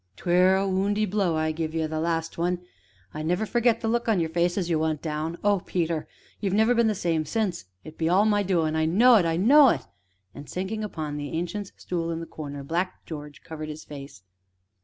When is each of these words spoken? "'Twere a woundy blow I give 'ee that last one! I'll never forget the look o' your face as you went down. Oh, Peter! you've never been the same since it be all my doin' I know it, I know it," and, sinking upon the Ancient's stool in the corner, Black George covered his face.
"'Twere 0.17 0.55
a 0.55 0.67
woundy 0.67 1.05
blow 1.07 1.35
I 1.37 1.51
give 1.51 1.75
'ee 1.75 1.85
that 1.85 1.99
last 1.99 2.35
one! 2.35 2.61
I'll 3.13 3.23
never 3.23 3.45
forget 3.45 3.81
the 3.81 3.87
look 3.87 4.09
o' 4.09 4.13
your 4.13 4.31
face 4.31 4.57
as 4.57 4.67
you 4.67 4.79
went 4.79 4.99
down. 5.03 5.37
Oh, 5.43 5.59
Peter! 5.59 6.07
you've 6.39 6.55
never 6.55 6.73
been 6.73 6.87
the 6.87 6.95
same 6.95 7.23
since 7.23 7.65
it 7.83 7.99
be 7.99 8.09
all 8.09 8.25
my 8.25 8.41
doin' 8.41 8.75
I 8.75 8.85
know 8.85 9.17
it, 9.17 9.25
I 9.27 9.37
know 9.37 9.69
it," 9.69 9.81
and, 10.33 10.49
sinking 10.49 10.83
upon 10.83 11.17
the 11.17 11.29
Ancient's 11.37 11.71
stool 11.77 12.09
in 12.09 12.19
the 12.19 12.25
corner, 12.25 12.63
Black 12.63 13.05
George 13.05 13.43
covered 13.43 13.69
his 13.69 13.83
face. 13.83 14.23